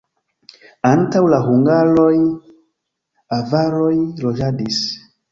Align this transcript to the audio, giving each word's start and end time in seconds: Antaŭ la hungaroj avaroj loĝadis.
Antaŭ 0.91 1.19
la 1.33 1.39
hungaroj 1.47 2.15
avaroj 3.37 3.91
loĝadis. 4.23 4.81